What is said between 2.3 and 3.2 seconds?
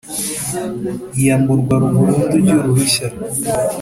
ry uruhushya